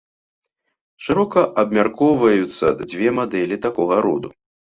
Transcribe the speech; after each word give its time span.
Шырока 1.07 1.43
абмяркоўваюцца 1.65 2.65
дзве 2.89 3.09
мадэлі 3.21 3.59
такога 3.69 3.95
роду. 4.09 4.29